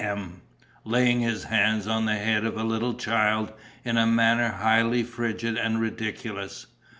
[0.03, 0.41] M.,
[0.83, 3.53] laying his hand on the head of a little child
[3.85, 6.65] in a manner highly frigid and ridiculous.